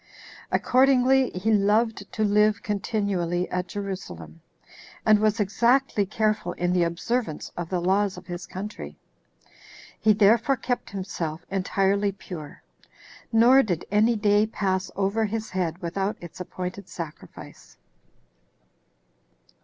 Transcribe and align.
Accordingly, 0.51 1.29
he 1.29 1.51
loved 1.53 2.11
to 2.13 2.23
live 2.23 2.63
continually 2.63 3.47
at 3.51 3.67
Jerusalem, 3.67 4.41
and 5.05 5.19
was 5.19 5.39
exactly 5.39 6.07
careful 6.07 6.53
in 6.53 6.73
the 6.73 6.81
observance 6.81 7.51
of 7.55 7.69
the 7.69 7.79
laws 7.79 8.17
of 8.17 8.25
his 8.25 8.47
country. 8.47 8.97
He 9.99 10.13
therefore 10.13 10.57
kept 10.57 10.89
himself 10.89 11.45
entirely 11.51 12.11
pure; 12.11 12.63
nor 13.31 13.61
did 13.61 13.85
any 13.91 14.15
day 14.15 14.47
pass 14.47 14.89
over 14.95 15.25
his 15.25 15.51
head 15.51 15.77
without 15.83 16.17
its 16.19 16.39
appointed 16.39 16.89
sacrifice. 16.89 17.77